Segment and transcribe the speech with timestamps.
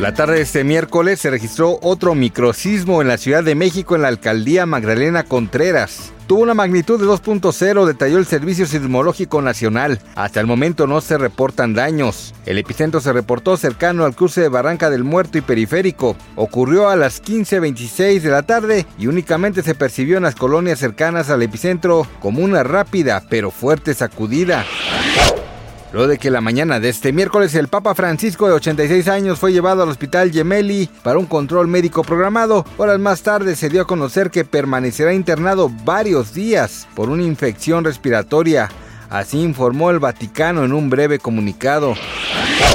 [0.00, 4.00] La tarde de este miércoles se registró otro microsismo en la Ciudad de México en
[4.00, 6.10] la alcaldía Magdalena Contreras.
[6.26, 10.00] Tuvo una magnitud de 2.0, detalló el Servicio Sismológico Nacional.
[10.14, 12.32] Hasta el momento no se reportan daños.
[12.46, 16.16] El epicentro se reportó cercano al cruce de Barranca del Muerto y Periférico.
[16.34, 21.28] Ocurrió a las 15.26 de la tarde y únicamente se percibió en las colonias cercanas
[21.28, 24.64] al epicentro como una rápida pero fuerte sacudida.
[25.92, 29.52] Luego de que la mañana de este miércoles el Papa Francisco de 86 años fue
[29.52, 33.86] llevado al hospital Gemelli para un control médico programado, horas más tarde se dio a
[33.86, 38.68] conocer que permanecerá internado varios días por una infección respiratoria.
[39.08, 41.94] Así informó el Vaticano en un breve comunicado.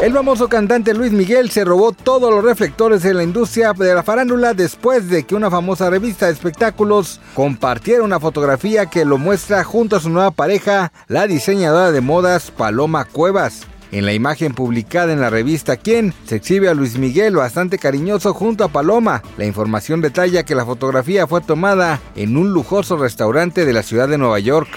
[0.02, 4.04] El famoso cantante Luis Miguel se robó todos los reflectores en la industria de la
[4.04, 9.64] farándula después de que una famosa revista de espectáculos compartiera una fotografía que lo muestra
[9.64, 13.66] junto a su nueva pareja, la diseñadora de modas Paloma Cuevas.
[13.92, 18.34] En la imagen publicada en la revista Quién se exhibe a Luis Miguel bastante cariñoso
[18.34, 19.24] junto a Paloma.
[19.38, 24.10] La información detalla que la fotografía fue tomada en un lujoso restaurante de la ciudad
[24.10, 24.68] de Nueva York.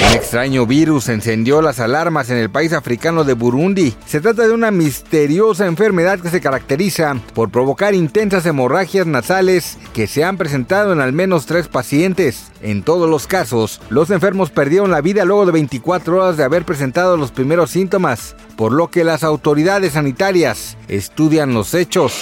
[0.00, 3.94] Un extraño virus encendió las alarmas en el país africano de Burundi.
[4.06, 10.06] Se trata de una misteriosa enfermedad que se caracteriza por provocar intensas hemorragias nasales que
[10.06, 12.50] se han presentado en al menos tres pacientes.
[12.62, 16.64] En todos los casos, los enfermos perdieron la vida luego de 24 horas de haber
[16.64, 22.12] presentado los primeros síntomas, por lo que las autoridades sanitarias estudian los hechos.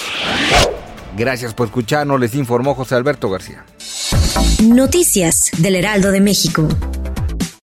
[1.17, 3.65] Gracias por escucharnos, les informó José Alberto García.
[4.63, 6.67] Noticias del Heraldo de México.